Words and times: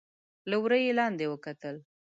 له 0.49 0.55
وره 0.63 0.77
يې 0.83 0.91
لاندې 0.99 1.25
وکتل. 1.29 1.75